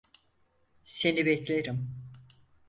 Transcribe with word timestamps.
Seni 0.83 1.25
beklerim. 1.25 1.89